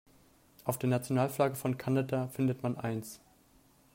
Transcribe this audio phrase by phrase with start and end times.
[0.65, 3.19] Auf der Nationalflagge von Kanada findet man eins.